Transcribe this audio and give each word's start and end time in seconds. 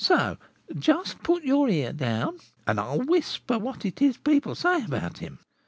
So, 0.03 0.39
just 0.79 1.21
put 1.21 1.43
your 1.43 1.69
ear 1.69 1.93
down 1.93 2.39
and 2.65 2.79
I'll 2.79 3.01
whisper 3.03 3.59
what 3.59 3.85
it 3.85 4.01
is 4.01 4.17
people 4.17 4.55
say 4.55 4.83
about 4.83 5.19
him." 5.19 5.37